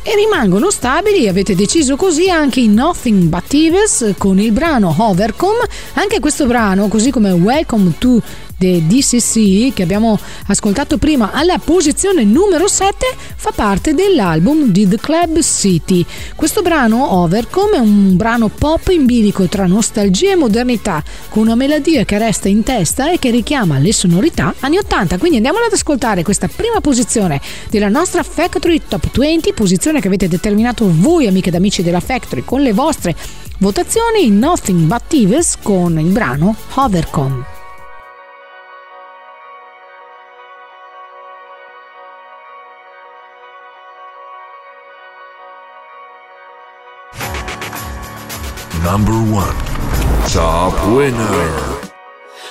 E 0.02 0.14
rimangono 0.16 0.70
stabili, 0.70 1.28
avete 1.28 1.54
deciso 1.54 1.94
così 1.94 2.28
anche 2.28 2.58
i 2.58 2.66
Nothing 2.66 3.28
But 3.28 3.46
Thieves 3.46 4.14
con 4.18 4.40
il 4.40 4.50
brano 4.50 4.92
Hovercom. 4.96 5.58
Anche 5.92 6.18
questo 6.18 6.46
brano, 6.46 6.88
così 6.88 7.10
come 7.10 7.30
Welcome 7.30 7.92
to 7.98 8.20
The 8.58 8.82
DCC 8.86 9.72
che 9.72 9.84
abbiamo 9.84 10.18
ascoltato 10.48 10.98
prima 10.98 11.30
alla 11.32 11.58
posizione 11.58 12.24
numero 12.24 12.66
7 12.66 13.06
fa 13.36 13.52
parte 13.52 13.94
dell'album 13.94 14.72
di 14.72 14.88
The 14.88 14.98
Club 14.98 15.40
City. 15.40 16.04
Questo 16.34 16.60
brano, 16.60 17.14
Overcome, 17.14 17.76
è 17.76 17.78
un 17.78 18.16
brano 18.16 18.48
pop 18.48 18.88
in 18.88 19.06
bilico 19.06 19.46
tra 19.46 19.66
nostalgia 19.66 20.32
e 20.32 20.36
modernità, 20.36 21.04
con 21.28 21.44
una 21.44 21.54
melodia 21.54 22.04
che 22.04 22.18
resta 22.18 22.48
in 22.48 22.64
testa 22.64 23.12
e 23.12 23.20
che 23.20 23.30
richiama 23.30 23.78
le 23.78 23.92
sonorità 23.92 24.52
anni 24.58 24.78
80. 24.78 25.18
Quindi 25.18 25.36
andiamo 25.36 25.58
ad 25.58 25.72
ascoltare 25.72 26.24
questa 26.24 26.48
prima 26.48 26.80
posizione 26.80 27.40
della 27.70 27.88
nostra 27.88 28.24
Factory 28.24 28.82
Top 28.88 29.16
20, 29.16 29.52
posizione 29.52 30.00
che 30.00 30.08
avete 30.08 30.26
determinato 30.26 30.90
voi 30.90 31.28
amiche 31.28 31.50
ed 31.50 31.54
amici 31.54 31.84
della 31.84 32.00
Factory 32.00 32.42
con 32.44 32.60
le 32.62 32.72
vostre 32.72 33.14
votazioni 33.58 34.30
Nothing 34.30 34.86
But 34.86 35.02
Thieves 35.06 35.58
con 35.62 35.98
il 36.00 36.10
brano 36.10 36.56
Hovercome. 36.74 37.57
Number 48.90 49.20
one. 49.42 49.58
Top 50.32 50.74
winner. 50.96 51.48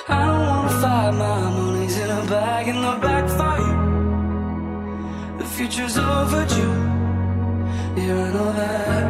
I 0.07 0.19
don't 0.27 0.45
wanna 0.49 0.81
fight, 0.81 1.13
my 1.23 1.39
money's 1.57 1.95
in 2.03 2.09
a 2.19 2.23
bag 2.33 2.63
in 2.73 2.79
the 2.87 2.95
backfire. 3.05 3.75
The 5.39 5.47
future's 5.55 5.97
overdue. 5.97 6.77
I 8.01 8.29
know 8.35 8.51
that. 8.59 9.05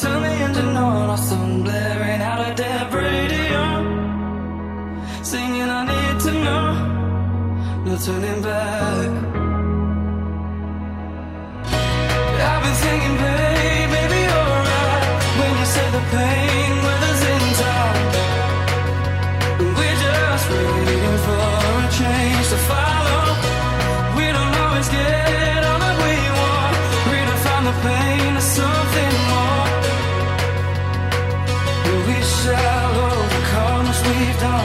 Turn 0.00 0.20
the 0.26 0.32
engine 0.46 0.76
on, 0.86 1.06
or 1.14 1.20
some 1.28 1.62
blaring 1.66 2.22
out 2.30 2.40
of 2.46 2.52
dead 2.62 2.86
radio. 3.02 3.64
Singing, 5.30 5.70
I 5.78 5.82
need 5.92 6.16
to 6.26 6.32
know. 6.46 6.66
No 7.84 7.94
turning 8.06 8.40
back. 8.48 9.10
I've 12.48 12.60
been 12.64 12.76
thinking, 12.84 13.16
babe, 13.22 13.57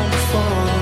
on 0.03 0.11
the 0.11 0.17
phone. 0.17 0.72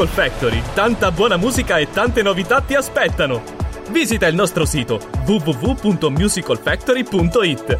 Musical 0.00 0.30
Factory, 0.30 0.62
tanta 0.72 1.10
buona 1.10 1.36
musica 1.36 1.76
e 1.76 1.90
tante 1.90 2.22
novità 2.22 2.62
ti 2.62 2.74
aspettano. 2.74 3.42
Visita 3.90 4.26
il 4.28 4.34
nostro 4.34 4.64
sito 4.64 4.98
www.musicalfactory.it. 5.26 7.78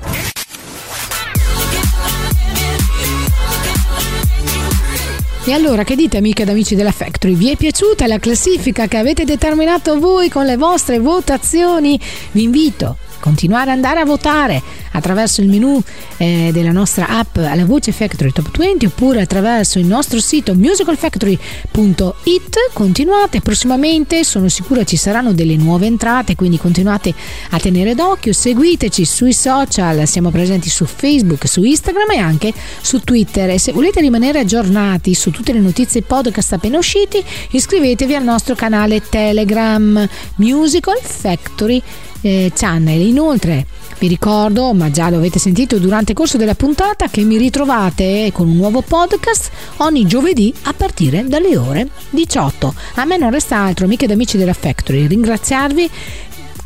E 5.46 5.52
allora, 5.52 5.82
che 5.82 5.96
dite 5.96 6.18
amiche 6.18 6.42
ed 6.42 6.50
amici 6.50 6.74
della 6.74 6.92
Factory? 6.92 7.34
Vi 7.34 7.52
è 7.52 7.56
piaciuta 7.56 8.06
la 8.06 8.18
classifica 8.18 8.86
che 8.86 8.98
avete 8.98 9.24
determinato 9.24 9.98
voi 9.98 10.28
con 10.28 10.44
le 10.44 10.58
vostre 10.58 10.98
votazioni? 10.98 11.98
Vi 12.32 12.42
invito 12.42 12.98
continuare 13.20 13.70
ad 13.70 13.76
andare 13.76 14.00
a 14.00 14.04
votare 14.04 14.62
attraverso 14.92 15.40
il 15.40 15.48
menu 15.48 15.80
eh, 16.16 16.50
della 16.52 16.72
nostra 16.72 17.08
app 17.08 17.36
alla 17.36 17.64
voce 17.64 17.92
Factory 17.92 18.32
Top 18.32 18.56
20 18.56 18.86
oppure 18.86 19.20
attraverso 19.20 19.78
il 19.78 19.86
nostro 19.86 20.20
sito 20.20 20.54
musicalfactory.it 20.54 22.56
continuate 22.72 23.40
prossimamente 23.40 24.24
sono 24.24 24.48
sicura 24.48 24.84
ci 24.84 24.96
saranno 24.96 25.32
delle 25.32 25.56
nuove 25.56 25.86
entrate 25.86 26.34
quindi 26.34 26.58
continuate 26.58 27.14
a 27.50 27.58
tenere 27.58 27.94
d'occhio. 27.94 28.32
Seguiteci 28.32 29.04
sui 29.04 29.32
social 29.32 30.06
siamo 30.06 30.30
presenti 30.30 30.68
su 30.68 30.84
Facebook 30.84 31.46
su 31.46 31.62
Instagram 31.62 32.10
e 32.12 32.18
anche 32.18 32.52
su 32.80 33.00
Twitter. 33.00 33.50
E 33.50 33.58
se 33.58 33.72
volete 33.72 34.00
rimanere 34.00 34.40
aggiornati 34.40 35.14
su 35.14 35.30
tutte 35.30 35.52
le 35.52 35.60
notizie 35.60 36.02
podcast 36.02 36.54
appena 36.54 36.78
usciti 36.78 37.22
iscrivetevi 37.50 38.14
al 38.14 38.24
nostro 38.24 38.54
canale 38.54 39.02
Telegram 39.08 40.08
Musical 40.36 40.98
Factory 41.02 41.82
eh, 42.20 42.52
Channel. 42.54 43.00
Inoltre 43.00 43.66
vi 43.98 44.08
ricordo, 44.08 44.72
ma 44.72 44.90
già 44.90 45.10
lo 45.10 45.16
avete 45.16 45.38
sentito 45.38 45.78
durante 45.78 46.12
il 46.12 46.16
corso 46.16 46.36
della 46.36 46.54
puntata, 46.54 47.08
che 47.08 47.22
mi 47.22 47.36
ritrovate 47.36 48.30
con 48.32 48.48
un 48.48 48.56
nuovo 48.56 48.82
podcast 48.82 49.50
ogni 49.78 50.06
giovedì 50.06 50.52
a 50.62 50.72
partire 50.72 51.26
dalle 51.26 51.56
ore 51.56 51.88
18. 52.10 52.74
A 52.94 53.04
me 53.04 53.16
non 53.16 53.30
resta 53.30 53.56
altro, 53.58 53.84
amiche 53.84 54.04
ed 54.04 54.10
amici 54.10 54.38
della 54.38 54.54
Factory, 54.54 55.06
ringraziarvi 55.06 55.90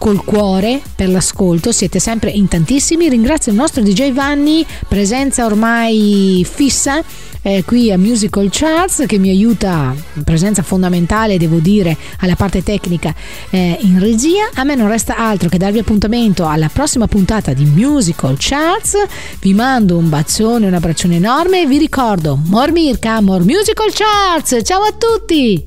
col 0.05 0.23
cuore 0.23 0.83
per 0.95 1.09
l'ascolto, 1.09 1.73
siete 1.73 1.99
sempre 1.99 2.29
in 2.29 2.47
tantissimi. 2.47 3.09
Ringrazio 3.09 3.53
il 3.53 3.57
nostro 3.57 3.83
DJ 3.83 4.13
Vanni, 4.13 4.63
presenza 4.87 5.47
ormai 5.47 6.47
fissa 6.47 7.03
eh, 7.41 7.65
qui 7.65 7.91
a 7.91 7.97
Musical 7.97 8.49
Charts 8.51 9.05
che 9.07 9.17
mi 9.17 9.31
aiuta, 9.31 9.95
presenza 10.23 10.61
fondamentale 10.61 11.39
devo 11.39 11.57
dire 11.57 11.97
alla 12.19 12.37
parte 12.37 12.63
tecnica 12.63 13.15
eh, 13.49 13.79
in 13.81 13.99
regia. 13.99 14.51
A 14.57 14.65
me 14.65 14.75
non 14.75 14.89
resta 14.89 15.17
altro 15.17 15.49
che 15.49 15.57
darvi 15.57 15.79
appuntamento 15.79 16.47
alla 16.47 16.69
prossima 16.71 17.07
puntata 17.07 17.55
di 17.55 17.65
Musical 17.65 18.37
Charts. 18.39 18.97
Vi 19.41 19.55
mando 19.55 19.97
un 19.97 20.11
bacione, 20.11 20.67
un 20.67 20.75
abbraccione 20.75 21.17
enorme 21.17 21.63
e 21.63 21.67
vi 21.67 21.79
ricordo 21.79 22.39
More 22.45 22.73
Mirka, 22.73 23.23
More 23.23 23.43
Musical 23.43 23.91
Charts. 23.91 24.59
Ciao 24.65 24.83
a 24.83 24.93
tutti! 24.93 25.65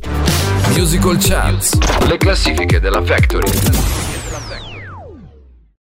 Musical 0.75 1.17
Charts. 1.17 1.75
Le 2.05 2.17
classifiche 2.17 2.79
della 2.79 3.03
Factory. 3.03 4.06